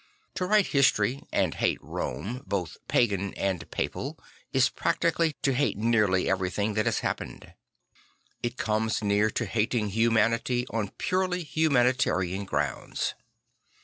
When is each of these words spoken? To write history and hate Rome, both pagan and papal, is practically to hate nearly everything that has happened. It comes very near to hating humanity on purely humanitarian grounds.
To 0.33 0.47
write 0.47 0.65
history 0.73 1.21
and 1.31 1.53
hate 1.53 1.77
Rome, 1.79 2.43
both 2.47 2.77
pagan 2.87 3.35
and 3.35 3.69
papal, 3.69 4.17
is 4.51 4.67
practically 4.67 5.33
to 5.43 5.53
hate 5.53 5.77
nearly 5.77 6.27
everything 6.27 6.73
that 6.73 6.87
has 6.87 7.01
happened. 7.01 7.53
It 8.41 8.57
comes 8.57 8.97
very 9.01 9.09
near 9.09 9.29
to 9.29 9.45
hating 9.45 9.89
humanity 9.89 10.65
on 10.71 10.89
purely 10.97 11.43
humanitarian 11.43 12.45
grounds. 12.45 13.13